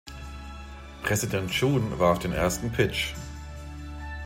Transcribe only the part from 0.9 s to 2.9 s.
Präsident Chun warf den ersten